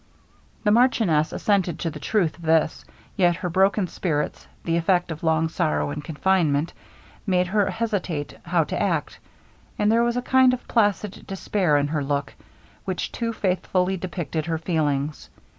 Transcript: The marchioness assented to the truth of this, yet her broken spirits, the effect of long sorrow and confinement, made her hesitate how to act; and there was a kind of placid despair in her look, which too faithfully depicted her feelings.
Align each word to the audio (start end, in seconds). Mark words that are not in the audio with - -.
The 0.63 0.71
marchioness 0.71 1.31
assented 1.31 1.77
to 1.77 1.91
the 1.91 1.99
truth 1.99 2.35
of 2.35 2.41
this, 2.45 2.83
yet 3.15 3.35
her 3.35 3.51
broken 3.51 3.85
spirits, 3.87 4.47
the 4.63 4.75
effect 4.77 5.11
of 5.11 5.21
long 5.21 5.47
sorrow 5.47 5.91
and 5.91 6.03
confinement, 6.03 6.73
made 7.27 7.45
her 7.45 7.69
hesitate 7.69 8.35
how 8.43 8.63
to 8.63 8.81
act; 8.81 9.19
and 9.77 9.91
there 9.91 10.01
was 10.01 10.17
a 10.17 10.23
kind 10.23 10.55
of 10.55 10.67
placid 10.67 11.27
despair 11.27 11.77
in 11.77 11.89
her 11.89 12.03
look, 12.03 12.33
which 12.83 13.11
too 13.11 13.31
faithfully 13.31 13.95
depicted 13.95 14.47
her 14.47 14.57
feelings. 14.57 15.29